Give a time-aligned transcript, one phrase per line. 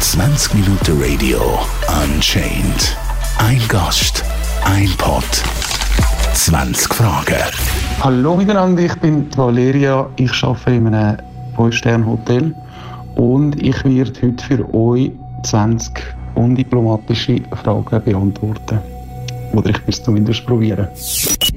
[0.00, 1.58] 20 Minuten Radio
[2.02, 2.96] Unchained.
[3.36, 4.24] Ein Gast,
[4.64, 5.22] ein Pod,
[6.32, 7.36] 20 Fragen.
[8.00, 11.18] Hallo miteinander, ich bin Valeria, ich arbeite in einem
[11.54, 12.54] 5-Sterne-Hotel
[13.14, 15.12] und ich werde heute für euch
[15.42, 15.92] 20
[16.34, 18.78] undiplomatische Fragen beantworten.
[19.52, 20.88] Oder ich will es zumindest probieren.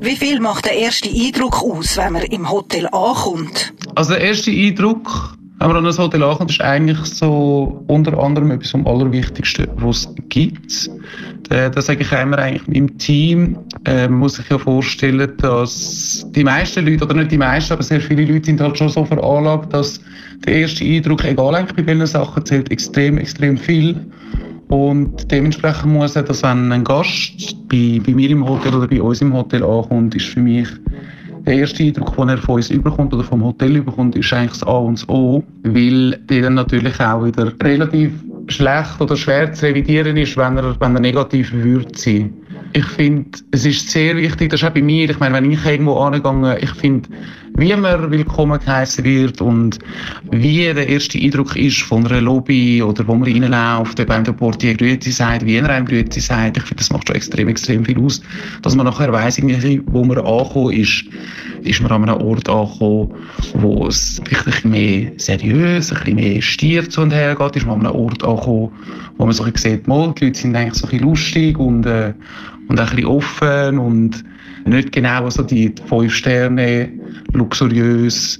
[0.02, 3.74] Wie viel macht der erste Eindruck aus, wenn man im Hotel ankommt?
[3.96, 8.52] Also der erste Eindruck, wenn man an das Hotel ankommt, ist eigentlich so unter anderem
[8.52, 10.90] etwas vom Allerwichtigsten, was es gibt.
[11.50, 16.44] Äh, das sage ich immer eigentlich im Team, äh, muss sich ja vorstellen, dass die
[16.44, 19.72] meisten Leute, oder nicht die meisten, aber sehr viele Leute sind halt schon so veranlagt,
[19.74, 20.02] dass
[20.46, 23.96] der erste Eindruck, egal eigentlich bei welchen Sachen, zählt extrem, extrem viel.
[24.70, 29.02] Und dementsprechend muss er, dass wenn ein Gast bei, bei mir im Hotel oder bei
[29.02, 30.68] uns im Hotel ankommt, ist für mich
[31.46, 34.64] der erste Eindruck, den er von uns überkommt oder vom Hotel überkommt, ist eigentlich das
[34.64, 38.12] A und das O, weil der dann natürlich auch wieder relativ
[38.48, 42.34] schlecht oder schwer zu revidieren ist, wenn er, wenn er negativ würde sein.
[42.74, 45.64] Ich finde, es ist sehr wichtig, das ist auch bei mir, ich meine, wenn ich
[45.66, 47.10] irgendwo angegangen, ich finde,
[47.56, 49.78] wie man willkommen geheißen wird und
[50.32, 54.32] wie der erste Eindruck ist von einer Lobby oder wo man reinläuft, ob einem der
[54.32, 57.86] Portier Grüezi sagt, wie er einem Grüezi sagt, ich finde, das macht schon extrem, extrem
[57.86, 58.22] viel aus,
[58.64, 61.06] dass man nachher weiss, wo man angekommen ist,
[61.62, 63.14] ist man an einem Ort angekommen,
[63.54, 67.68] wo es ein bisschen mehr seriös, ein bisschen mehr Stier zu und her geht, ist
[67.68, 68.72] man an einem Ort angekommen,
[69.18, 71.60] wo man so ein bisschen sieht, mal, die Leute sind eigentlich so ein bisschen lustig
[71.60, 72.14] und, äh,
[72.68, 74.24] und ein bisschen offen und
[74.66, 76.90] nicht genau so die fünf Sterne,
[77.34, 78.40] luxuriös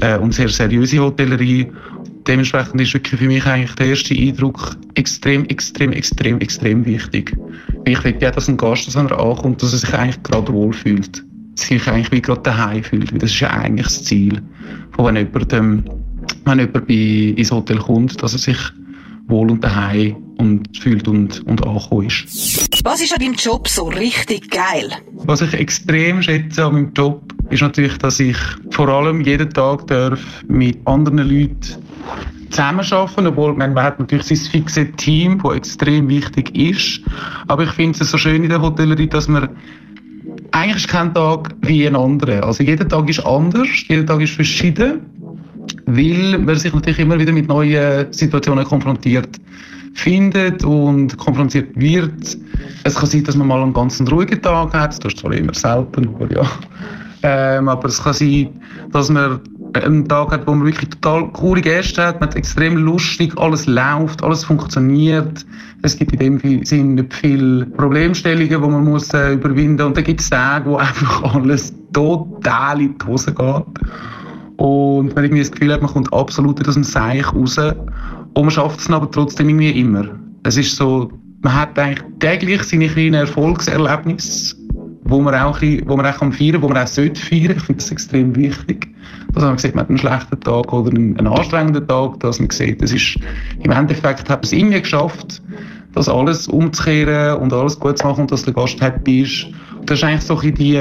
[0.00, 1.66] äh, und sehr seriöse Hotellerie.
[2.26, 7.36] Dementsprechend ist wirklich für mich eigentlich der erste Eindruck extrem, extrem, extrem, extrem wichtig.
[7.84, 11.24] Ich will ja, dass ein Gast, wenn er ankommt, dass er sich eigentlich gerade wohlfühlt.
[11.56, 13.10] Sich eigentlich wie gerade daheim fühlt.
[13.22, 14.40] Das ist ja eigentlich das Ziel.
[14.92, 15.84] Von wenn jemand, ähm,
[16.44, 16.94] wenn jemand bei,
[17.36, 18.58] ins Hotel kommt, dass er sich
[19.26, 22.68] wohl und daheim und fühlt und, und angekommen ist.
[22.84, 24.90] Was ist an deinem Job so richtig geil?
[25.24, 28.36] Was ich extrem schätze an meinem Job, ist natürlich, dass ich
[28.70, 31.60] vor allem jeden Tag darf mit anderen Leuten
[32.50, 37.00] zusammenarbeiten, obwohl man, man hat natürlich sein fixes Team, das extrem wichtig ist.
[37.46, 39.48] Aber ich finde es so schön in der Hotellerie, dass man
[40.50, 42.44] eigentlich ist kein Tag wie ein anderer.
[42.44, 45.00] Also jeder Tag ist anders, jeder Tag ist verschieden,
[45.86, 49.38] weil man sich natürlich immer wieder mit neuen Situationen konfrontiert
[49.94, 52.36] findet und konfrontiert wird.
[52.84, 55.54] Es kann sein, dass man mal einen ganz ruhigen Tag hat, das ist zwar immer
[55.54, 56.42] selten, aber ja.
[57.22, 58.48] Ähm, aber es kann sein,
[58.90, 59.40] dass man
[59.74, 63.66] einen Tag hat, wo man wirklich total coole Gäste hat, man hat extrem lustig, alles
[63.66, 65.46] läuft, alles funktioniert.
[65.82, 69.86] Es gibt in dem Sinn nicht viele Problemstellungen, die man muss äh, überwinden muss.
[69.86, 73.64] Und dann gibt es Tage, wo einfach alles total in die Hose geht.
[74.56, 77.58] Und man irgendwie das Gefühl hat, man kommt absolut aus dem Seich raus.
[78.34, 80.04] Und man schafft es aber trotzdem irgendwie immer.
[80.44, 81.10] Es ist so,
[81.42, 84.56] man hat eigentlich täglich seine kleinen Erfolgserlebnisse,
[85.04, 87.54] wo man auch, bisschen, wo man auch kann feiern kann, wo man auch sollte feiern.
[87.56, 88.88] Ich finde das extrem wichtig.
[89.34, 92.50] Dass man sieht, man hat einen schlechten Tag oder einen, einen anstrengenden Tag, dass man
[92.50, 93.18] sieht, es ist,
[93.62, 95.42] im Endeffekt hat man es irgendwie geschafft,
[95.94, 99.46] das alles umzukehren und alles gut zu machen und dass der Gast happy ist.
[99.86, 100.80] Das ist eigentlich so ein die,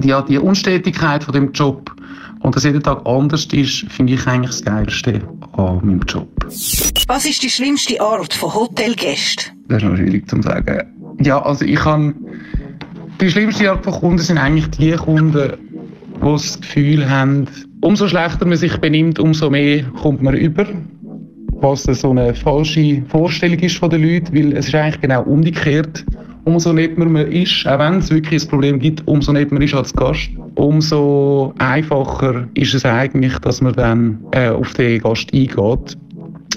[0.00, 1.94] die, die Unstetigkeit von dem Job.
[2.42, 5.20] Und dass jeden Tag anders ist, finde ich eigentlich das Geilste
[5.52, 6.28] an meinem Job.
[7.06, 9.52] Was ist die schlimmste Art von Hotelgästen?
[9.68, 10.82] Das ist noch schwierig zu sagen.
[11.20, 12.14] Ja, also ich kann
[13.20, 15.52] die schlimmste Art von Kunden sind eigentlich die Kunden,
[16.16, 17.46] die das Gefühl haben,
[17.80, 20.66] umso schlechter man sich benimmt, umso mehr kommt man über.
[21.60, 26.04] Was so eine falsche Vorstellung ist von den Leuten, weil es ist eigentlich genau umgekehrt.
[26.44, 29.74] Umso netter man ist, auch wenn es wirklich ein Problem gibt, umso netter man ist
[29.74, 35.96] als Gast, umso einfacher ist es eigentlich, dass man dann äh, auf den Gast eingeht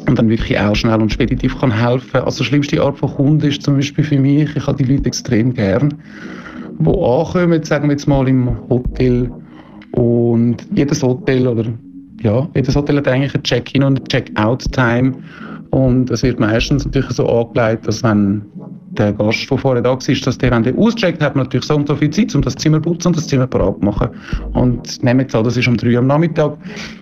[0.07, 2.21] und dann wirklich auch schnell und speditiv kann helfen.
[2.21, 5.05] Also die schlimmste Art von Kunden ist zum Beispiel für mich, ich habe die Leute
[5.05, 5.93] extrem gern,
[6.79, 9.31] die ankommen, sagen wir jetzt mal im Hotel
[9.91, 11.65] und jedes Hotel oder
[12.21, 15.13] ja, jedes Hotel hat eigentlich ein Check-in und ein Check-out-Time
[15.75, 18.43] und es wird meistens natürlich so angelegt, dass wenn
[18.91, 21.75] der Gast, der vorher da war, dass der, wenn der auscheckt, hat man natürlich so
[21.75, 24.07] und so viel Zeit, um das Zimmer putzen und das Zimmer parat zu machen.
[24.53, 26.57] Und nehmen jetzt an, das ist um 3 Uhr am Nachmittag.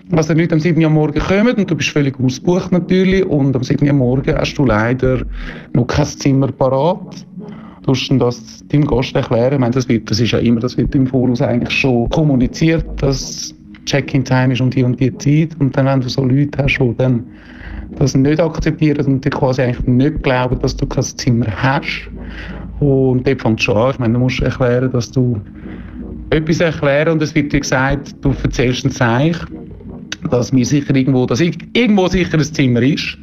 [0.10, 3.24] Was die Leute am 7 Uhr am Morgen kommen und du bist völlig ausgebucht natürlich
[3.28, 5.22] und am 7 Uhr am Morgen hast du leider
[5.74, 7.28] noch kein Zimmer parat.
[7.84, 9.54] Du musst das deinem Gast erklären.
[9.54, 12.88] Ich meine, das, wird, das ist ja immer, das wird im Voraus eigentlich schon kommuniziert,
[13.04, 13.54] dass
[13.86, 15.60] Check-in-Time ist um die und die Zeit.
[15.60, 17.26] Und dann, wenn du so Leute hast, die dann
[17.96, 22.10] das nicht akzeptieren und dir quasi eigentlich nicht glauben, dass du kein Zimmer hast.
[22.80, 23.92] Und dort fängt schon an.
[23.92, 25.40] Ich meine, du musst erklären, dass du
[26.32, 29.48] etwas erklären und es wird dir gesagt, du erzählst ein Zeichen.
[30.30, 33.18] dass mir sicher irgendwo, dass irgendwo sicher ein Zimmer ist.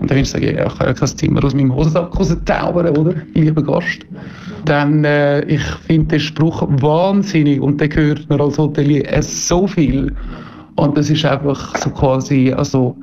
[0.00, 2.96] Und dann würde ich sagen, ja, ich kann ja kein Zimmer aus meinem Hosensack rauszaubern,
[2.96, 3.14] oder?
[3.34, 4.06] Lieber Gast.
[4.64, 10.14] Dann, äh, ich finde den Spruch wahnsinnig und der gehört mir als Hotelier so viel.
[10.76, 12.96] Und das ist einfach so quasi, also,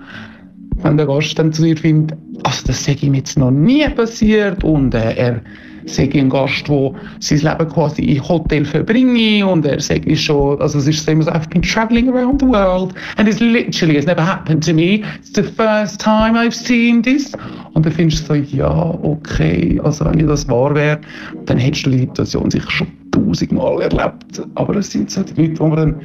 [0.82, 4.64] wenn der Gast dann zu dir findet, also das sei ihm jetzt noch nie passiert
[4.64, 5.42] und äh, er
[5.86, 10.80] sei ein Gast, der sein Leben quasi im Hotel verbringe und er sagt schon, also
[10.80, 14.06] es ist so immer so, I've been traveling around the world and it's literally, it's
[14.06, 17.32] never happened to me, it's the first time I've seen this.
[17.74, 21.00] Und dann findest du so, ja, okay, also wenn das wahr wäre,
[21.46, 24.42] dann hättest du die Situation sicher schon tausendmal erlebt.
[24.56, 25.96] Aber es sind so die Leute, die man dann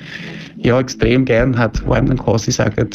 [0.57, 2.89] ja, extrem gern hat, die einem dann quasi sagen,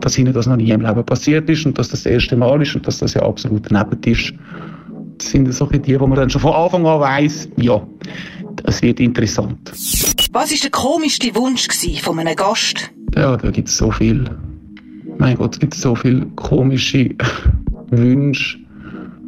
[0.00, 2.62] dass ihnen das noch nie im Leben passiert ist und dass das das erste Mal
[2.62, 4.32] ist und dass das ja absolut daneben ist
[5.22, 7.86] sind so die, wo man dann schon von Anfang an weiss, ja,
[8.64, 9.70] es wird interessant.
[10.32, 11.66] Was war der komischste Wunsch
[12.02, 12.90] von einem Gast?
[13.14, 14.24] Ja, da gibt es so viel.
[15.18, 17.10] Mein Gott, es gibt so viele komische
[17.90, 18.58] Wünsche.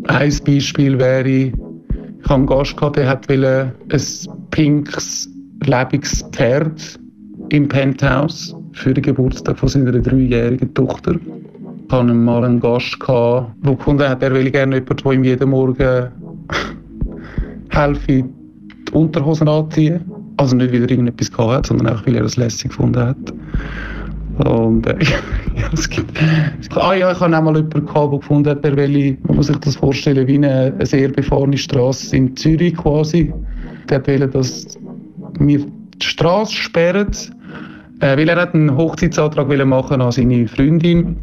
[0.09, 1.53] Ein Beispiel wäre, ich
[2.25, 3.73] habe einen Gast gehabt, der hat ein
[4.51, 5.29] pinkes,
[5.65, 6.99] lebendiges Pferd
[7.51, 11.17] im Penthouse für den Geburtstag von seiner dreijährigen Tochter.
[11.91, 15.51] Ich hatte mal einen Gast, der gefunden hat, er will gerne jemanden, der ihm jeden
[15.51, 16.09] Morgen
[17.71, 20.01] helfe, die Unterhosen anziehen.
[20.37, 23.17] Also nicht, weil er irgendetwas gehabt hat, sondern einfach, weil er es lässig gefunden hat.
[24.47, 24.99] Und äh,
[25.57, 26.13] ja, es gibt,
[26.77, 29.49] ah ja, ich habe auch mal jemanden gehabt, der gefunden hat, er will, man muss
[29.49, 33.35] sich das vorstellen, wie eine, eine sehr befahrene Straße in Zürich quasi.
[33.89, 34.79] Der will, dass
[35.41, 37.11] wir die Straße sperren,
[37.99, 41.17] äh, weil er hat einen Hochzeitsantrag machen an seine Freundin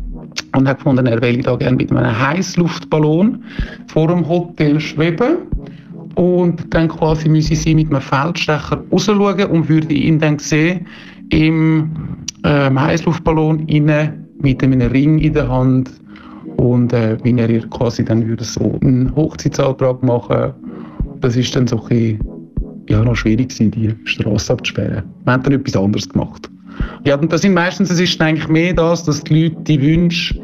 [0.57, 3.43] und hat gefunden, er will da gerne mit einem Heißluftballon
[3.87, 5.37] vor dem Hotel schweben
[6.15, 10.87] und dann quasi müsse sie mit einem Feldstecher rausschauen und würde ihn dann sehen
[11.29, 11.91] im
[12.43, 15.91] ähm, Heißluftballon innen mit einem Ring in der Hand
[16.57, 20.53] und äh, wie er ihr quasi dann würde so einen Hochzeitsantrag machen.
[21.21, 22.19] Das ist dann so ein
[22.89, 25.03] ja, noch schwierig gewesen, die Straße abzusperren.
[25.25, 26.49] Wir haben dann etwas anderes gemacht.
[27.03, 30.39] Ja, und das sind meistens, es ist eigentlich mehr das, dass die Leute die Wünsche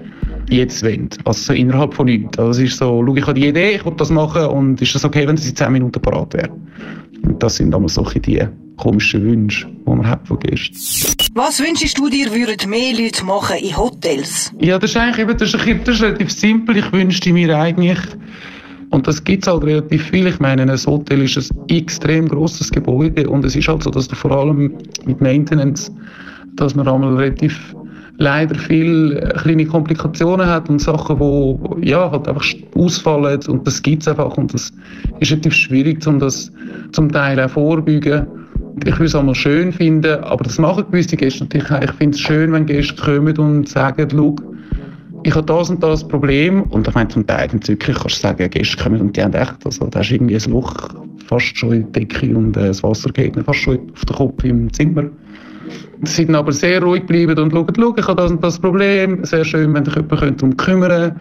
[0.50, 1.10] jetzt wollen.
[1.26, 2.38] Also so innerhalb von nichts.
[2.38, 4.96] Also es ist so, schau, ich habe die Idee, ich will das machen und ist
[4.96, 6.50] das okay, wenn das in 10 Minuten parat wäre?
[7.26, 8.42] Und das sind immer solche die
[8.78, 10.76] komischen Wünsche, die man hat von Gästen.
[11.36, 14.52] Was wünschst du dir, würden mehr Leute machen in Hotels?
[14.60, 16.78] Ja, das ist eigentlich eben, das ist, das ist relativ simpel.
[16.78, 18.00] Ich wünschte mir eigentlich,
[18.94, 20.28] und das gibt es halt relativ viel.
[20.28, 24.08] Ich meine, ein Hotel ist ein extrem grosses Gebäude und es ist halt so, dass
[24.08, 25.92] du vor allem mit Maintenance,
[26.56, 27.76] dass man einmal relativ
[28.18, 32.46] leider viel äh, kleine Komplikationen hat und Sachen, wo ja halt einfach
[32.76, 34.72] ausfallen und das gibt es einfach und das
[35.20, 36.52] ist relativ schwierig, um das
[36.92, 38.28] zum Teil auch vorbeugen.
[38.86, 41.82] Ich würde es einmal schön finden, aber das machen gewisse Gäste natürlich auch.
[41.82, 44.36] Ich finde es schön, wenn Gäste kommen und sagen, schau,
[45.26, 48.22] ich habe das und das Problem und ich meine zum Teil in Zürich kannst du
[48.22, 50.90] sagen, Gäste kommen und die haben echt, also da ist irgendwie ein Loch
[51.28, 54.44] fast schon in die Decke und äh, das Wasser geht fast schon auf den Kopf
[54.44, 55.06] im Zimmer.
[56.04, 59.24] Sie sind aber sehr ruhig geblieben und schauen, schau, ich habe das und das Problem,
[59.24, 61.20] sehr schön, wenn sich jemand darum kümmern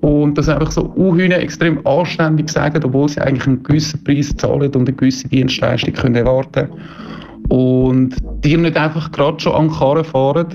[0.00, 4.72] und das einfach so unhühne extrem anständig sagen, obwohl sie eigentlich einen gewissen Preis zahlen
[4.74, 6.68] und eine gewisse Dienstleistung können erwarten
[7.48, 10.46] und die nicht einfach gerade schon an Karren fahren.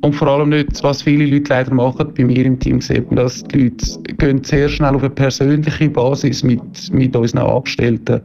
[0.00, 3.16] Und vor allem nicht, was viele Leute leider machen, bei mir im Team sieht man,
[3.16, 8.20] dass die Leute gehen sehr schnell auf eine persönliche Basis mit, mit unseren Angestellten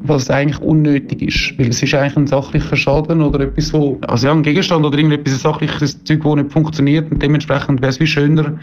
[0.00, 1.58] was eigentlich unnötig ist.
[1.58, 4.96] Weil es ist eigentlich ein sachlicher Schaden oder etwas, wo, also ja, ein Gegenstand oder
[4.96, 8.58] irgendetwas, ein sachliches Zeug, das nicht funktioniert und dementsprechend wäre es wie schöner,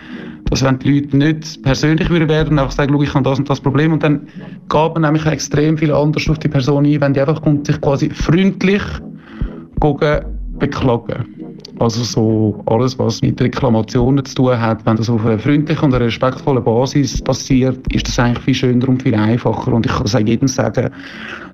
[0.49, 3.59] dass wenn die Leute nicht persönlich würden werden einfach sagen, ich habe das und das
[3.59, 4.27] Problem und dann
[4.69, 7.79] geht man nämlich extrem viel anders auf die Person ein, wenn die einfach kommt, sich
[7.81, 8.83] quasi freundlich
[10.59, 11.34] beklagen.
[11.79, 15.93] Also so alles, was mit Reklamationen zu tun hat, wenn das auf einer freundlichen und
[15.93, 19.73] respektvollen Basis passiert, ist das eigentlich viel schöner und viel einfacher.
[19.73, 20.89] Und ich kann es auch jedem sagen,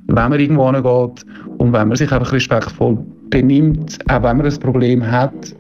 [0.08, 1.26] wenn man irgendwo hingeht
[1.58, 2.98] und wenn man sich einfach respektvoll
[3.30, 5.56] benimmt, auch wenn man ein Problem hat,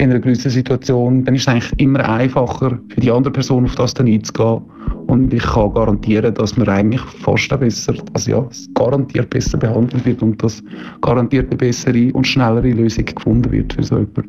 [0.00, 3.74] in einer gewissen Situation, dann ist es eigentlich immer einfacher für die andere Person auf
[3.74, 4.62] das dann einzugehen.
[5.06, 10.22] Und ich kann garantieren, dass man eigentlich fast besser, also ja, garantiert besser behandelt wird
[10.22, 10.62] und dass
[11.02, 14.28] garantiert eine bessere und schnellere Lösung gefunden wird für so jemanden.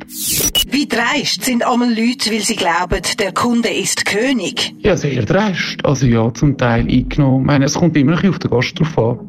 [0.72, 4.76] Wie dreist sind einmal Leute, weil sie glauben, der Kunde ist König?
[4.80, 5.86] Ja, sehr dreist.
[5.86, 7.42] Also ja, zum Teil eingenommen.
[7.42, 9.20] Ich meine, es kommt immer ein bisschen auf den Gast drauf an.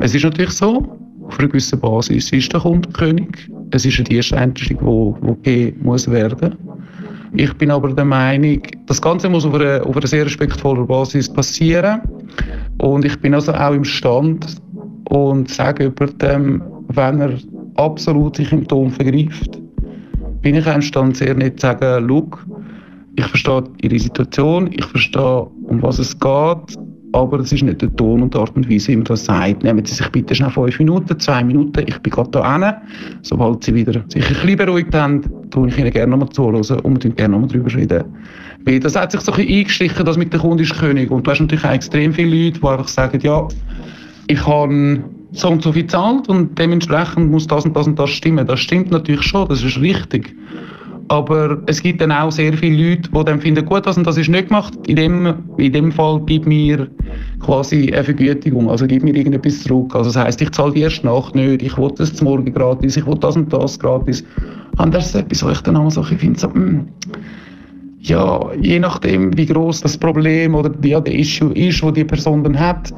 [0.00, 3.48] Es ist natürlich so, auf einer gewissen Basis ist der Kunde König.
[3.70, 6.54] Es ist eine Dienstleistung, die, die gegeben muss werden.
[7.34, 11.28] Ich bin aber der Meinung, das Ganze muss auf einer, auf einer sehr respektvollen Basis
[11.28, 12.00] passieren.
[12.78, 14.56] Und ich bin also auch im Stand
[15.10, 17.38] und sage über dem, wenn er
[17.76, 19.60] absolut sich im Ton vergreift,
[20.40, 22.46] bin ich einstand sehr nett zu sagen, look,
[23.16, 26.78] ich verstehe Ihre Situation, ich verstehe, um was es geht,
[27.16, 29.64] aber es ist nicht der Ton und die Art und Weise, wie man das sagt.
[29.64, 32.74] Nehmen Sie sich bitte schnell fünf Minuten, zwei Minuten, ich bin gerade da hin.
[33.22, 37.04] Sobald Sie wieder sich ein bisschen beruhigt haben, tue ich Ihnen gerne nochmal zuhören und
[37.04, 38.04] wir gerne nochmal drüber reden.
[38.64, 41.10] Weil das hat sich so ein bisschen eingeschlichen, dass mit der Kunde ist König.
[41.10, 43.48] Und du hast natürlich auch extrem viele Leute, die einfach sagen, ja,
[44.26, 48.10] ich habe so und so viel gezahlt und dementsprechend muss das und das und das
[48.10, 48.46] stimmen.
[48.46, 50.34] Das stimmt natürlich schon, das ist richtig.
[51.08, 54.16] Aber es gibt dann auch sehr viele Leute, die dann finden, gut, das und das
[54.16, 54.74] ist nicht gemacht.
[54.88, 56.88] In dem, in dem Fall gib mir
[57.40, 59.94] quasi eine Vergütigung, also gib mir irgendetwas zurück.
[59.94, 63.06] Also das heisst, ich zahle die erste Nacht nicht, ich will das Morgen gratis, ich
[63.06, 64.24] will das und das gratis.
[64.78, 66.88] Und das ist etwas, wo ich dann auch so finde, so, mh, hm,
[68.00, 72.44] ja, je nachdem, wie groß das Problem oder ja, der Issue ist, wo die Person
[72.44, 72.92] dann hat,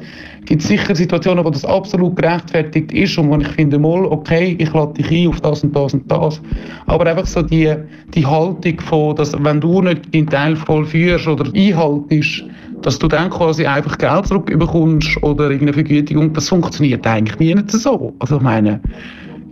[0.45, 4.55] gibt es sicher Situationen, wo das absolut gerechtfertigt ist und wo ich finde, mal, okay,
[4.59, 6.41] ich lade dich ein auf das und das und das.
[6.87, 7.73] Aber einfach so die,
[8.13, 12.43] die Haltung von, dass wenn du nicht deinen Teil vollführst oder einhaltest,
[12.81, 17.71] dass du dann quasi einfach Geld zurückbekommst oder irgendeine Vergütigung, das funktioniert eigentlich nie nicht
[17.71, 18.13] so.
[18.19, 18.79] Also ich meine,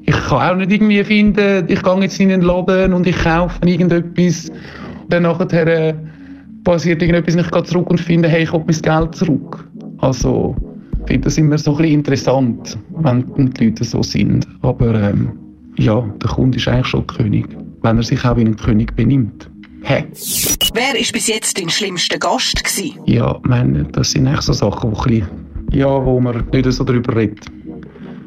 [0.06, 3.60] ich kann auch nicht irgendwie finden, ich gehe jetzt in den Laden und ich kaufe
[3.66, 4.52] irgendetwas
[5.10, 5.94] dann nachher äh,
[6.64, 9.68] passiert irgendetwas und ich gehe zurück und finde, hey, ich habe mein Geld zurück.
[10.00, 10.56] Also,
[11.02, 14.48] ich finde das immer so ein bisschen interessant, wenn die Leute so sind.
[14.62, 15.32] Aber ähm,
[15.78, 17.48] ja, der Kunde ist eigentlich schon König,
[17.84, 19.50] wenn er sich auch wie ein König benimmt.
[19.84, 20.04] Hey.
[20.74, 22.62] Wer war bis jetzt dein schlimmster Gast?
[22.62, 23.00] Gewesen?
[23.06, 25.28] Ja, meine, das sind echt so Sachen, wo, bisschen,
[25.72, 27.46] ja, wo man nicht so darüber redet.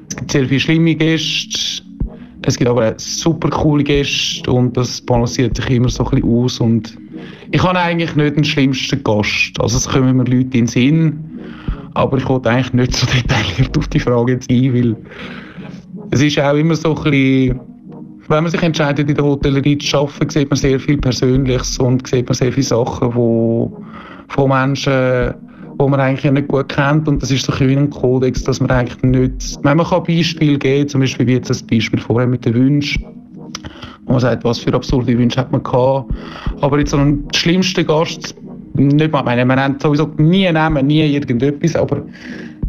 [0.08, 1.82] Es gibt sehr viele schlimme Gäste,
[2.42, 6.60] es gibt aber super coole Gäste und das balanciert sich immer so ein bisschen aus
[6.60, 6.98] und
[7.50, 9.60] ich habe eigentlich nicht den schlimmsten Gast.
[9.60, 11.24] Also es kommen mir Leute in den Sinn,
[11.94, 14.96] aber ich wollte eigentlich nicht so detailliert auf die Frage jetzt ein, weil
[16.12, 17.60] es ist auch immer so ein bisschen,
[18.28, 22.06] wenn man sich entscheidet, in der Hotellerie zu arbeiten, sieht man sehr viel Persönliches und
[22.06, 23.84] sieht man sehr viele Sachen, wo
[24.28, 25.34] von Menschen
[25.80, 28.70] wo man eigentlich nicht gut kennt und das ist so ein, ein Kodex, dass man
[28.70, 32.44] eigentlich nicht, wenn man kann Beispiele geben, zum Beispiel wie jetzt das Beispiel vorher mit
[32.44, 33.02] den Wünschen,
[34.04, 36.12] wo man sagt, was für absurde Wünsche hat man gehabt,
[36.60, 38.34] aber jetzt so einen schlimmsten Gast,
[38.74, 42.02] nicht mal, meine, man nennt sowieso nie Namen, nie irgendetwas, aber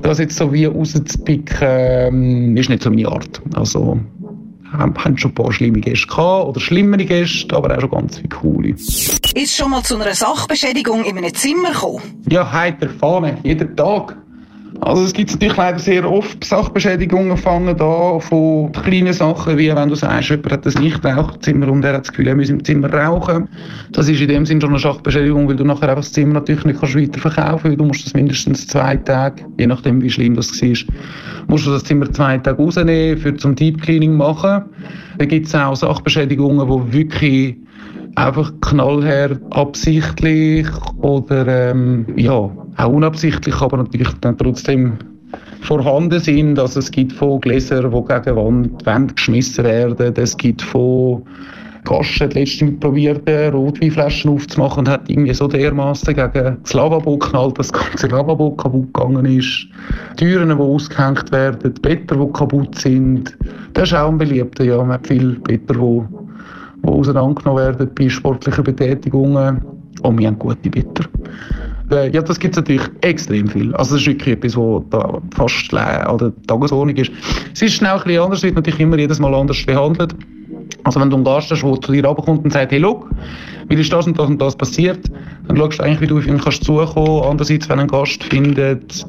[0.01, 3.41] das jetzt so wie rauszupicken, ähm, ist nicht so meine Art.
[3.53, 3.99] Also,
[4.71, 8.29] haben, schon ein paar schlimme Gäste gehabt oder schlimmere Gäste, aber auch schon ganz viele
[8.29, 8.69] coole.
[8.69, 12.23] Ist schon mal zu einer Sachbeschädigung in einem Zimmer gekommen?
[12.29, 14.17] Ja, heiter Fahne, jeden Tag.
[14.83, 19.89] Also es gibt natürlich leider sehr oft Sachbeschädigungen fangen da von kleinen Sachen, wie wenn
[19.89, 22.91] du sagst, jemand hat ein Nichtraucherzimmer und er hat das Gefühl, er muss im Zimmer
[22.91, 23.47] rauchen.
[23.91, 26.65] Das ist in dem Sinne schon eine Sachbeschädigung, weil du nachher einfach das Zimmer natürlich
[26.65, 27.79] nicht kannst weiterverkaufen kannst.
[27.79, 30.95] Du musst das mindestens zwei Tage, je nachdem wie schlimm das war,
[31.47, 34.63] musst du das Zimmer zwei Tage rausnehmen, für zum Deep Cleaning machen.
[35.19, 37.55] Da gibt es auch Sachbeschädigungen, die wirklich
[38.15, 44.97] einfach knallhart absichtlich oder ähm, ja, auch unabsichtlich, aber natürlich dann trotzdem
[45.61, 46.59] vorhanden sind.
[46.59, 50.13] Also es gibt von Gläsern, die gegen Wand, Wand geschmissen werden.
[50.17, 51.23] Es gibt von
[51.83, 57.57] Gaschen hat letztens probiert, Rotweinflaschen aufzumachen und hat irgendwie so dermaßen gegen das Lavabo geknallt,
[57.57, 59.67] dass das ganze Lavabo kaputt gegangen ist.
[60.17, 63.35] Türen, die ausgehängt werden, Betten, die kaputt sind.
[63.73, 64.77] Das ist auch ein beliebter, ja.
[64.77, 66.20] Man hat viele Betten, die,
[66.83, 69.61] die auseinandergenommen werden bei sportlichen Betätigungen.
[70.01, 71.05] Und wir haben gute Betten.
[71.91, 73.75] Äh, ja, das gibt es natürlich extrem viel.
[73.75, 77.11] Also das ist wirklich etwas, was da fast an der Tagesordnung ist.
[77.53, 80.15] Es ist schnell ein bisschen anders, wird natürlich immer jedes Mal anders behandelt.
[80.83, 83.09] Also wenn du einen Gast hast, der zu dir runterkommt und sagt, hey, look,
[83.67, 84.99] weil ist das und das und das passiert,
[85.47, 87.23] dann schaust du eigentlich, wie du auf ihn kannst zukommen.
[87.23, 89.05] Andererseits, wenn ein Gast findet,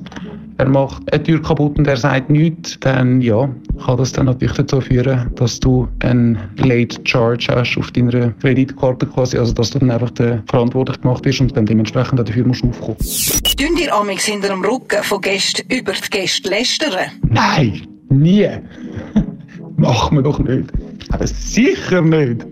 [0.58, 3.48] er macht eine Tür kaputt und er sagt nichts, dann ja,
[3.84, 9.06] kann das dann natürlich dazu führen, dass du einen Late Charge hast auf deiner Kreditkarte
[9.06, 10.12] quasi, also dass du dann einfach
[10.46, 12.96] verantwortlich gemacht bist und dann dementsprechend dafür musst aufkommen.
[12.98, 17.10] Tun dir amix hinter dem Rücken von Gästen über die Gäste lästern?
[17.28, 18.48] Nein, nie.
[19.76, 20.72] Machen wir doch nicht.
[21.10, 22.46] Aber sicher nicht.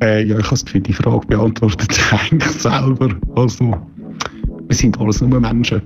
[0.00, 3.08] Äh, ja, ich habe das Gefühl, die Frage beantwortet sich eigentlich selber.
[3.36, 3.76] Also,
[4.68, 5.82] wir sind alles nur Menschen.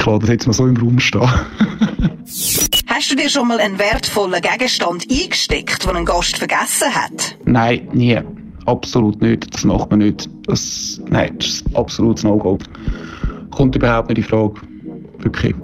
[0.00, 1.30] Ich lasse das jetzt mal so im Raum stehen.
[2.86, 7.36] Hast du dir schon mal einen wertvollen Gegenstand eingesteckt, den ein Gast vergessen hat?
[7.44, 8.18] Nein, nie.
[8.64, 9.52] Absolut nicht.
[9.52, 10.30] Das macht man nicht.
[10.46, 12.56] Das, nein, das ist absolut No-Go.
[13.50, 14.54] Kommt überhaupt nicht in Frage.
[15.18, 15.54] Wirklich.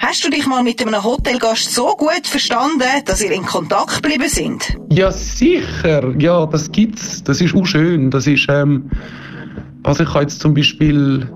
[0.00, 4.28] Hast du dich mal mit einem Hotelgast so gut verstanden, dass ihr in Kontakt geblieben
[4.28, 4.76] sind?
[4.90, 6.14] Ja, sicher.
[6.18, 7.24] Ja, das gibt's.
[7.24, 8.10] Das ist auch schön.
[8.10, 8.90] Das ist, ähm,
[9.82, 11.26] also ich habe jetzt zum Beispiel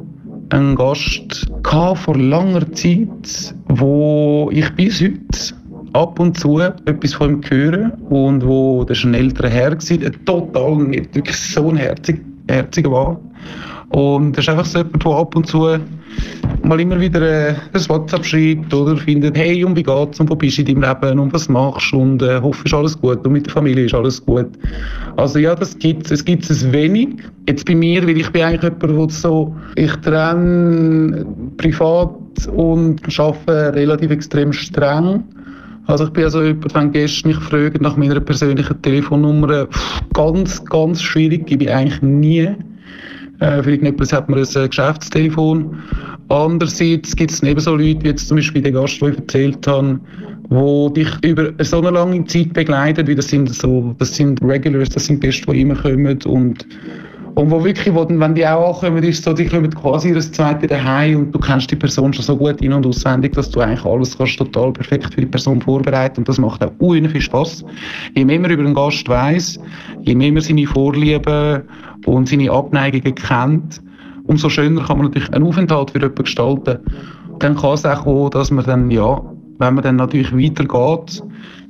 [0.51, 1.47] einen Gast
[1.95, 5.55] vor langer Zeit, wo ich bis heute
[5.93, 10.05] ab und zu etwas von ihm höre und wo, das ist ein älterer Herr gewesen,
[10.05, 13.21] ein total nicht wirklich so ein herzig, herziger war.
[13.97, 15.79] Und das ist einfach so jemand, der ab und zu
[16.65, 20.35] mal immer wieder äh, ein WhatsApp schreibt oder findet, hey, und wie geht's und wo
[20.35, 23.25] bist du in deinem Leben und was machst du und äh, hoffe, ist alles gut
[23.25, 24.51] und mit der Familie ist alles gut.
[25.17, 27.09] Also ja, das gibt's, es gibt es wenig.
[27.49, 31.25] Jetzt bei mir, weil ich bin eigentlich jemand, der so, ich trenne
[31.57, 32.11] privat
[32.55, 35.25] und arbeite relativ extrem streng.
[35.87, 39.67] Also ich bin also jemand, wenn Gäste mich fragen nach meiner persönlichen Telefonnummer,
[40.13, 42.51] ganz, ganz schwierig, gebe ich eigentlich nie.
[43.41, 45.83] Äh, für irgendetwas hat man ein äh, Geschäftstelefon.
[46.29, 49.67] Andererseits gibt es neben so Leute, wie jetzt zum Beispiel der Gast, den ich erzählt
[49.67, 50.01] habe,
[50.49, 54.89] wo dich über so eine lange Zeit begleiten, wie das sind so, das sind Regulars,
[54.89, 56.67] das sind Gäste, die immer kommen und
[57.37, 60.33] und wo wirklich, wo dann, wenn die auch ankommen, ist so, die kommen quasi das
[60.33, 63.61] zweite daheim und du kennst die Person schon so gut in- und auswendig, dass du
[63.61, 67.21] eigentlich alles kannst total perfekt für die Person vorbereiten und das macht auch unheimlich viel
[67.21, 67.63] Spaß.
[68.15, 69.61] Je mehr man über den Gast weiss,
[70.01, 71.63] je mehr man seine Vorlieben
[72.07, 73.83] und seine Abneigungen kennt,
[74.25, 76.79] umso schöner kann man natürlich einen Aufenthalt für jemanden gestalten.
[77.41, 79.21] Dann kann es auch dass man dann, ja,
[79.59, 81.23] wenn man dann natürlich weitergeht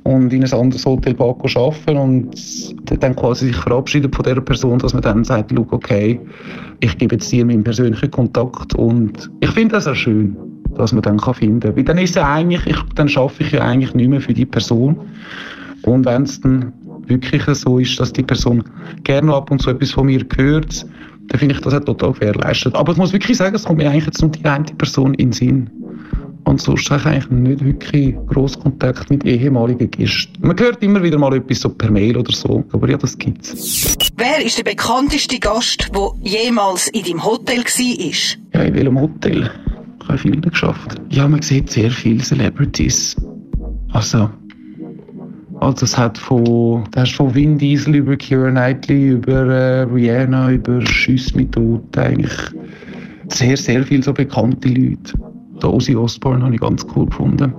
[0.03, 4.93] und in ein anderes Hotel arbeiten und dann quasi sich verabschiedet von dieser Person, dass
[4.93, 6.19] man dann sagt, Look, okay,
[6.79, 10.37] ich gebe jetzt dir meinen persönlichen Kontakt und ich finde das auch schön,
[10.75, 11.75] dass man dann finden kann.
[11.75, 14.45] Weil dann ist ja eigentlich, ich, dann schaffe ich ja eigentlich nicht mehr für die
[14.45, 14.97] Person
[15.83, 16.73] und wenn es dann
[17.07, 18.63] wirklich so ist, dass die Person
[19.03, 20.85] gerne ab und zu etwas von mir hört,
[21.27, 22.75] dann finde ich das auch total gewährleistet.
[22.75, 25.27] Aber ich muss wirklich sagen, es kommt mir eigentlich jetzt nur die eine Person in
[25.27, 25.69] den Sinn.
[26.47, 30.31] Und sonst habe ich eigentlich nicht wirklich gross Kontakt mit ehemaligen Gästen.
[30.39, 33.97] Man hört immer wieder mal etwas so per Mail oder so, aber ja, das gibt's.
[34.15, 38.61] Wer ist der bekannteste Gast, der jemals in deinem Hotel war?
[38.61, 39.51] Ja, in welchem Hotel?
[40.01, 40.95] Ich habe viele geschafft.
[41.09, 43.17] Ja, man sieht sehr viele Celebrities.
[43.91, 44.29] Also,
[45.59, 50.79] also es hat von, das von Vin Diesel über Keira Knightley, über äh, Rihanna, über
[50.85, 52.31] Schuss mit Tod, eigentlich
[53.27, 55.13] sehr, sehr viele so bekannte Leute.
[55.61, 57.53] Der Ozzy Osbourne habe ich ganz cool gefunden.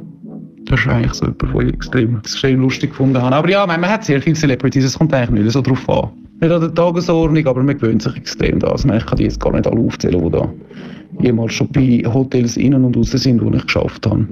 [0.66, 3.34] Das ist eigentlich so jemand, den ich extrem, extrem lustig gefunden habe.
[3.34, 6.10] Aber ja, man, hat sehr viele Celebrities, es kommt eigentlich nicht so drauf an.
[6.40, 8.68] Nicht an der Tagesordnung, aber man gewöhnt sich extrem da.
[8.68, 10.48] Also ich kann die jetzt gar nicht alle aufzählen, die da
[11.20, 14.28] jemals schon bei Hotels innen und außen sind, die ich geschafft habe.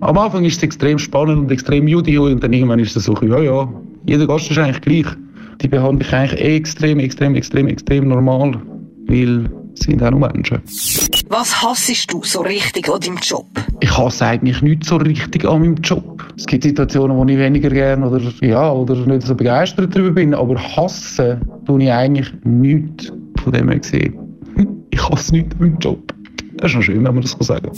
[0.00, 3.16] Am Anfang ist es extrem spannend und extrem judy und dann irgendwann ist es so,
[3.22, 3.72] ja, ja,
[4.04, 5.16] jeder Gast ist eigentlich gleich.
[5.62, 8.60] Die behandle ich eigentlich extrem, extrem, extrem, extrem normal,
[9.06, 9.48] weil
[9.78, 10.60] sind auch nur Menschen.
[11.28, 13.46] Was hassest du so richtig an deinem Job?
[13.80, 16.24] Ich hasse eigentlich nicht so richtig an meinem Job.
[16.36, 20.34] Es gibt Situationen, wo ich weniger gerne oder, ja, oder nicht so begeistert darüber bin,
[20.34, 23.12] aber hassen tue ich eigentlich nichts
[23.42, 24.18] von dem her gesehen.
[24.90, 26.15] Ich hasse nichts an meinem Job.
[26.58, 27.72] Das ist noch schön, wenn man das sagen kann.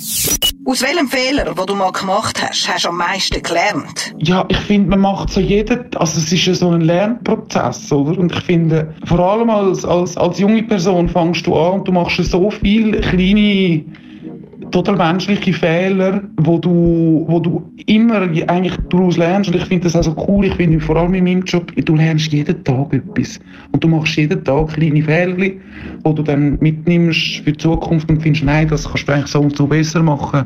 [0.65, 4.15] Aus welchem Fehler, den du mal gemacht hast, hast du am meisten gelernt?
[4.19, 8.19] Ja, ich finde, man macht so jeden, also es ist ja so ein Lernprozess, oder?
[8.19, 11.93] Und ich finde, vor allem als, als, als junge Person fängst du an und du
[11.93, 13.85] machst so viele kleine
[14.71, 19.51] total menschliche Fehler, wo du, wo du immer eigentlich daraus lernst.
[19.51, 20.47] Und ich finde das auch so cool.
[20.47, 23.39] Ich finde vor allem in meinem Job, du lernst jeden Tag etwas.
[23.73, 25.61] Und du machst jeden Tag kleine Fehler, die
[26.03, 29.57] du dann mitnimmst für die Zukunft und findest, nein, das kannst du eigentlich so und
[29.57, 30.45] so besser machen.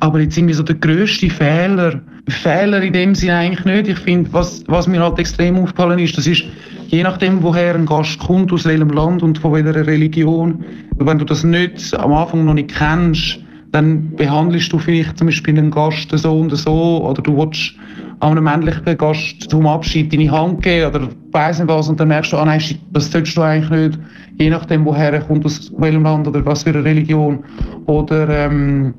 [0.00, 3.88] Aber jetzt irgendwie so der grösste Fehler, Fehler in dem Sinne eigentlich nicht.
[3.88, 6.44] Ich finde, was, was mir halt extrem aufgefallen ist, das ist,
[6.88, 10.64] je nachdem, woher ein Gast kommt, aus welchem Land und von welcher Religion,
[10.98, 13.40] wenn du das nicht am Anfang noch nicht kennst,
[13.72, 17.74] dann behandelst du vielleicht zum Beispiel einen Gast so und so oder du willst
[18.20, 22.32] einem männlichen Gast zum Abschied deine Hand geben oder weiss nicht was und dann merkst
[22.32, 23.98] du, ah nein, das sollst du eigentlich nicht,
[24.38, 27.44] je nachdem woher er kommt, aus welchem Land oder was für eine Religion.
[27.86, 28.94] Oder ähm,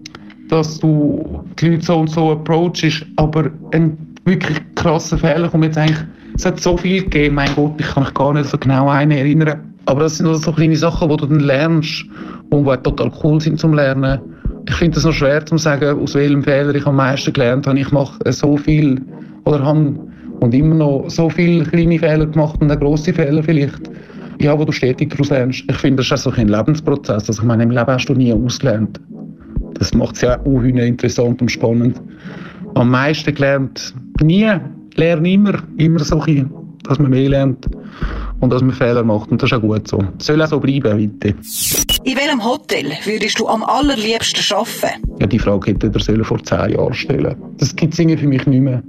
[0.48, 5.78] dass du die Leute so und so approachst, aber ein wirklich krasser Fehler kommt jetzt
[5.78, 6.00] eigentlich,
[6.36, 9.12] es hat so viel gegeben, mein Gott, ich kann mich gar nicht so genau einen
[9.12, 12.06] erinnern, aber das sind also so kleine Sachen, die du dann lernst
[12.50, 14.20] und die total cool sind zum Lernen
[14.67, 17.80] ich finde es noch schwer zu sagen, aus welchem Fehler ich am meisten gelernt habe.
[17.80, 19.02] Ich mache so viel
[19.45, 19.95] oder habe
[20.39, 23.89] und immer noch so viele kleine Fehler gemacht und auch grosse Fehler vielleicht,
[24.39, 25.63] ja, wo du stetig daraus lernst.
[25.69, 27.28] Ich finde, das ist auch so ein Lebensprozess.
[27.28, 29.00] Also ich meine, im Leben hast du nie ausgelernt.
[29.76, 32.02] Das macht es ja auch interessant und spannend.
[32.76, 34.50] Am meisten gelernt nie,
[34.95, 36.52] lerne immer, immer so ein bisschen,
[36.84, 37.67] dass man mehr lernt
[38.42, 39.32] und dass man Fehler macht.
[39.32, 40.04] Und das ist auch gut so.
[40.18, 41.36] Das soll auch so bleiben, bitte.
[42.04, 45.02] In welchem Hotel würdest du am allerliebsten arbeiten?
[45.20, 48.62] Ja, die Frage hätte er vor zehn Jahren stellen Das gibt es für mich nicht
[48.62, 48.84] mehr.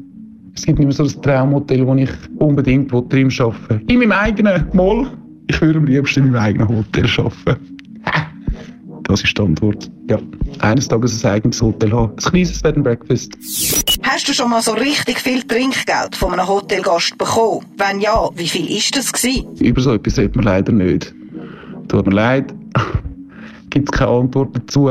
[0.54, 3.82] Es gibt nicht mehr so ein Traumhotel, wo ich unbedingt drin arbeiten will.
[3.88, 5.06] In meinem eigenen Moll.
[5.48, 7.72] Ich würde am liebsten in meinem eigenen Hotel arbeiten.
[9.04, 9.90] Das ist die Antwort.
[10.08, 10.18] Ja,
[10.60, 12.12] eines Tages ein eigenes Hotel haben.
[12.12, 13.36] Ein kleines Bed and Breakfast.
[14.02, 17.64] Hast du schon mal so richtig viel Trinkgeld von einem Hotelgast bekommen?
[17.76, 19.56] Wenn ja, wie viel ist das gewesen?
[19.58, 21.14] Über so etwas redet man leider nicht.
[21.88, 22.52] Tut mir leid,
[23.70, 24.90] gibt es keine Antwort dazu.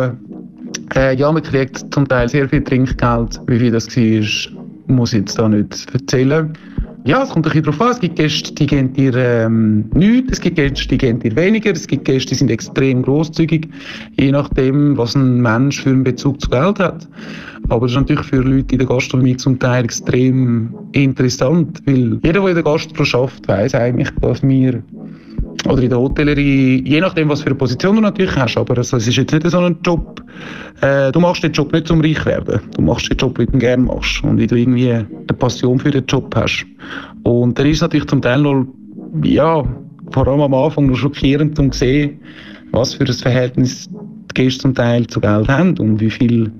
[0.95, 3.39] Äh, ja, man kriegt zum Teil sehr viel Trinkgeld.
[3.47, 6.57] Wie viel das war, muss ich jetzt da nicht erzählen.
[7.03, 7.91] Ja, es kommt ein bisschen darauf an.
[7.91, 11.71] Es gibt Gäste, die geben dir ähm, nichts, es gibt Gäste, die geben dir weniger,
[11.71, 13.67] es gibt Gäste, die sind extrem großzügig,
[14.19, 17.07] je nachdem, was ein Mensch für einen Bezug zu Geld hat.
[17.69, 22.41] Aber das ist natürlich für Leute in der Gastronomie zum Teil extrem interessant, weil jeder,
[22.41, 24.83] der in der Gastro schafft, weiß eigentlich, dass wir
[25.67, 28.97] oder in der Hotellerie, je nachdem, was für eine Position du natürlich hast, aber also,
[28.97, 30.23] es ist jetzt nicht so ein Job,
[30.81, 33.53] äh, du machst den Job nicht zum reich werden, du machst den Job, weil du
[33.53, 35.05] ihn gerne machst und weil du irgendwie eine
[35.37, 36.65] Passion für den Job hast.
[37.23, 38.65] Und dann ist natürlich zum Teil noch,
[39.23, 39.63] ja,
[40.11, 42.19] vor allem am Anfang noch schockierend, um zu sehen,
[42.71, 46.51] was für ein Verhältnis die Gäste zum Teil zu Geld haben und wie viel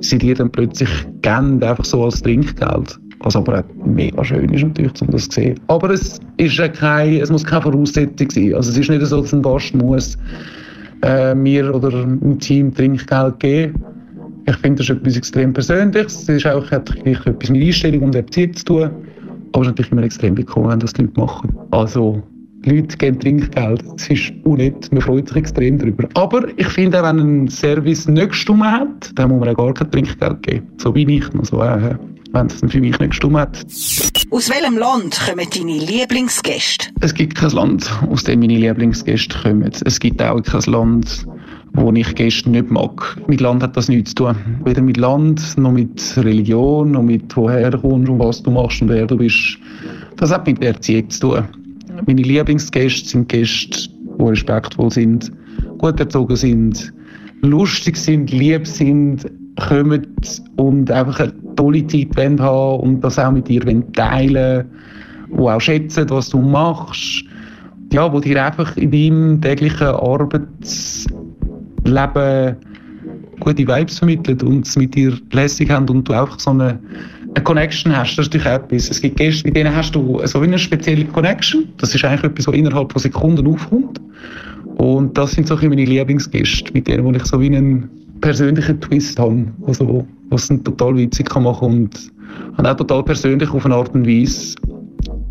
[0.00, 0.90] sie dir dann plötzlich
[1.22, 2.98] geben, einfach so als Trinkgeld.
[3.24, 5.60] Was aber auch mega schön ist natürlich, um das zu sehen.
[5.68, 8.54] Aber es, ist ja kein, es muss keine Voraussetzung sein.
[8.54, 10.18] Also es ist nicht so, dass ein Gast muss
[11.02, 13.82] äh, mir oder dem Team Trinkgeld geben.
[14.46, 16.22] Ich finde, das ist etwas extrem Persönliches.
[16.22, 18.90] Es ist auch, etwas mit Einstellung und Erziehung zu tun.
[19.52, 21.56] Aber es ist natürlich immer extrem willkommen, wenn das die Leute machen.
[21.70, 22.22] Also,
[22.66, 23.84] Leute geben Trinkgeld.
[23.96, 24.92] Das ist unnett.
[24.92, 26.06] Man freut sich extrem darüber.
[26.12, 29.72] Aber ich finde auch, wenn ein Service nicht gestummen hat, dann muss man auch gar
[29.72, 30.66] kein Trinkgeld geben.
[30.76, 31.24] So bin ich.
[31.34, 31.94] Also, äh,
[32.34, 33.64] wenn es für mich nicht gestimmt hat.
[34.30, 36.88] Aus welchem Land kommen deine Lieblingsgäste?
[37.00, 39.70] Es gibt kein Land, aus dem meine Lieblingsgäste kommen.
[39.84, 41.26] Es gibt auch kein Land,
[41.74, 43.16] wo ich Gäste nicht mag.
[43.28, 44.36] Mit Land hat das nichts zu tun.
[44.64, 48.82] Weder mit Land, noch mit Religion, noch mit woher du kommst und was du machst
[48.82, 49.58] und wer du bist.
[50.16, 51.44] Das hat mit der Erziehung zu tun.
[52.06, 55.30] Meine Lieblingsgäste sind Gäste, die respektvoll sind,
[55.78, 56.92] gut erzogen sind,
[57.42, 59.24] lustig sind, lieb sind,
[59.68, 60.06] kommen
[60.56, 62.38] und einfach eine tolle Zeit haben
[62.80, 63.62] und das auch mit dir
[63.92, 64.66] teilen
[65.28, 67.24] die auch schätzen, was du machst.
[67.92, 71.06] Ja, wo dir einfach in deinem täglichen Arbeitsleben
[73.40, 76.78] gute Vibes vermittelt und es mit dir lässig haben und du einfach so eine,
[77.34, 78.90] eine Connection hast, das ist natürlich etwas.
[78.90, 81.66] Es gibt Gäste, mit denen hast du so eine spezielle Connection.
[81.78, 84.00] Das ist eigentlich etwas, was innerhalb von Sekunden aufkommt.
[84.76, 87.88] Und das sind so meine Lieblingsgäste, mit denen wo ich so wie einen
[88.20, 92.12] persönlichen Twist habe, also, was ihn total witzig kann machen und,
[92.56, 94.56] und auch total persönlich auf eine Art und Weise,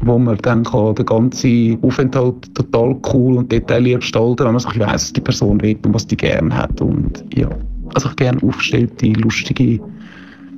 [0.01, 4.69] wo man dann kann den ganzen Aufenthalt total cool und detailliert gestalten, wenn man so
[4.69, 7.49] weiss, was die Person redet und was die gerne hat und ja,
[7.93, 9.79] also ich gerne aufgestellte, lustige,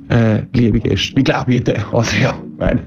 [0.08, 2.82] äh, liebe Gäste, wie glaube ich, also ja, meine,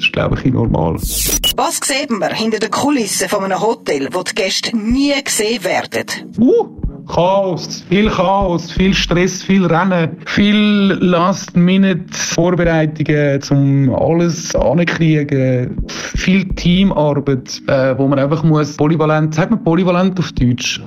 [0.00, 0.94] das ist, glaube ich, normal.
[0.94, 6.06] Was sieht man hinter den Kulissen von einem Hotel, wo die Gäste nie gesehen werden?
[6.38, 6.79] Uh,
[7.12, 17.98] Chaos, viel Chaos, viel Stress, viel Rennen, viel Last-Minute-Vorbereitungen, um alles anzukriegen, viel Teamarbeit, äh,
[17.98, 20.80] wo man einfach muss polyvalent, sagt man polyvalent auf Deutsch?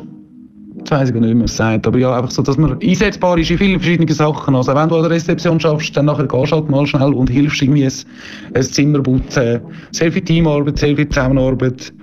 [0.84, 1.88] Jetzt weiss ich nicht, es sagt.
[1.88, 4.54] Aber ja, einfach so, dass man einsetzbar ist in vielen verschiedenen Sachen.
[4.54, 7.62] Also wenn du an der Rezeption schaffst, dann nachher gehst halt mal schnell und hilfst
[7.62, 7.94] irgendwie ein,
[8.54, 9.62] ein Zimmer putzen.
[9.92, 11.94] Sehr viel Teamarbeit, sehr viel Zusammenarbeit.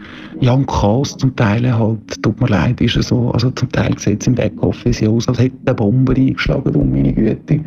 [0.41, 3.31] Ja, und Chaos zum Teil halt, tut mir leid, ist es so.
[3.33, 7.13] Also zum Teil sieht es im Backoffice aus, als hätte eine Bombe eingeschlagen, um meine
[7.13, 7.61] Güte.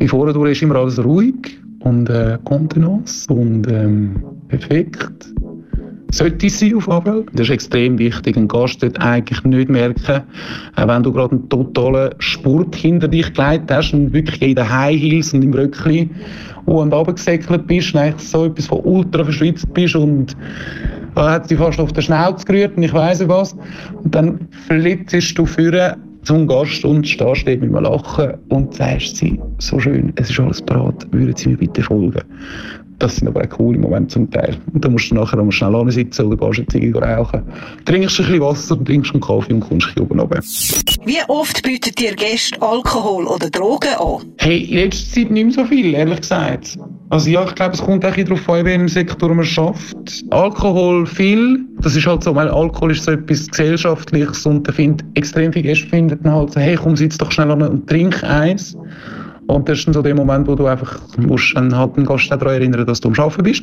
[0.00, 5.32] Wie vorher ist immer alles ruhig und äh, Kontenance und ähm, perfekt
[6.16, 7.24] sollte sein auf Anfall.
[7.32, 8.36] Das ist extrem wichtig.
[8.36, 10.22] Ein Gast sollte eigentlich nicht merken,
[10.76, 14.68] äh, wenn du gerade einen totalen Spurt hinter dich gelegt hast und wirklich in den
[14.68, 16.08] High Heels und im Röckli
[16.66, 20.36] und runtergesäckelt bist eigentlich so etwas von ultra verschwitzt bist und
[21.16, 23.54] äh, hat dich fast auf den Schnauz gerührt und ich weiss was.
[24.02, 29.16] Und dann flitzest du führen zum Gast und stehst dort mit einem Lachen und sagst
[29.16, 32.22] sie, so schön, es ist alles bereit, würden Sie mir bitte folgen?
[32.98, 34.56] Das sind aber auch coole Momente zum Teil.
[34.72, 37.42] Und dann musst du nachher mal schnell sitzen oder gehst jetzt irgendwie rauchen.
[37.84, 40.40] Trinkst ein bisschen Wasser, trinkst einen Kaffee und kommst hier oben runter.
[41.04, 44.32] Wie oft bietet dir Gäste Alkohol oder Drogen an?
[44.38, 46.78] Hey, in letzter Zeit nicht mehr so viel, ehrlich gesagt.
[47.10, 50.24] Also ja, ich glaube, es kommt auch darauf an, in welchem Sektor man schafft.
[50.30, 55.04] Alkohol viel, das ist halt so, weil Alkohol ist so etwas Gesellschaftliches und da find,
[55.14, 58.76] extrem viele Gäste finden halt so, hey, komm, sitz doch schnell an und trink eins.
[59.46, 62.30] Und das ist dann so der Moment, wo du einfach musst einen, halt den Gast
[62.30, 63.62] daran erinnern, dass du am Arbeiten bist.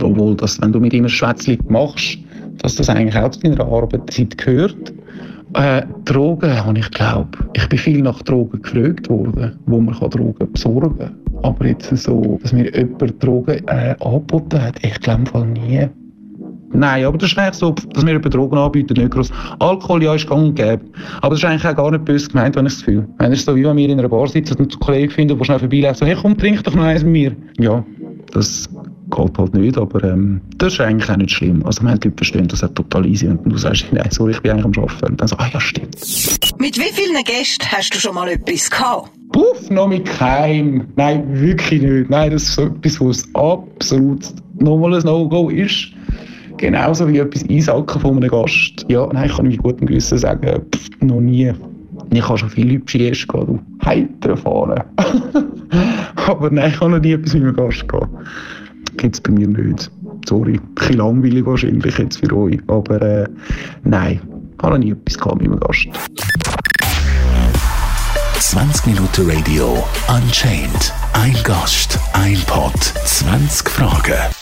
[0.00, 2.18] Obwohl, dass, wenn du mit ihm ein Schwätzchen machst,
[2.58, 4.92] dass das eigentlich auch zu deiner Arbeitszeit gehört.
[5.54, 10.52] Äh, Drogen habe ich glaube, ich bin viel nach Drogen gefragt worden, wo man Drogen
[10.52, 11.14] besorgen kann.
[11.42, 15.88] Aber jetzt so, dass mir jemand Drogen äh, angeboten hat, ich glaube nie.
[16.72, 19.30] Nein, aber das ist eigentlich so, dass wir über Drogen anbieten, nicht groß.
[19.58, 20.84] Alkohol, ja, ist gang und gäbe.
[21.22, 23.08] Aber das ist eigentlich auch gar nicht böse gemeint, wenn ich das Gefühl.
[23.18, 25.44] Wenn ich so wie wenn wir in einer Bar sitzen und einen Kollegen finden, der
[25.44, 27.36] schnell vorbeiläuft, so, hey, komm, trink doch noch eins mit mir.
[27.58, 27.84] Ja,
[28.32, 28.68] das
[29.10, 31.64] geht halt nicht, aber ähm, das ist eigentlich auch nicht schlimm.
[31.64, 34.52] Also man Leute verstehen das auch total easy und du sagst, nein, sorry, ich bin
[34.52, 35.12] eigentlich am Arbeiten.
[35.12, 35.96] Und dann so, ah ja, stimmt.
[36.58, 39.10] Mit wie vielen Gästen hast du schon mal etwas gehabt?
[39.32, 40.86] Puff, noch mit keinem.
[40.96, 42.10] Nein, wirklich nicht.
[42.10, 44.26] Nein, das ist so etwas, was absolut
[44.58, 45.88] nochmal ein No-Go ist.
[46.58, 48.84] Genauso wie etwas einsacken von einem Gast.
[48.88, 51.52] Ja, nein, ich kann mit gutem Gewissen sagen, pff, noch nie.
[52.10, 53.50] Ich habe schon viele hübsche Gäste gehabt.
[53.84, 54.82] Heiter fahren.
[56.26, 58.08] Aber nein, ich habe noch nie etwas mit einem Gast gehabt.
[58.96, 59.90] Gibt es bei mir nicht.
[60.26, 60.54] Sorry.
[60.54, 62.58] Ein bisschen langweilig wahrscheinlich jetzt für euch.
[62.66, 63.28] Aber äh,
[63.84, 64.20] nein,
[64.56, 65.88] ich habe noch nie etwas gehabt mit einem Gast.
[68.40, 70.92] 20 Minuten Radio Unchained.
[71.12, 74.32] Ein Gast, ein Pod, 20 Fragen.